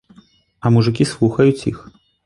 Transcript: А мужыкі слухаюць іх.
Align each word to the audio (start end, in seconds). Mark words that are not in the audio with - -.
А 0.63 0.73
мужыкі 0.77 1.09
слухаюць 1.13 1.57
іх. 1.73 1.77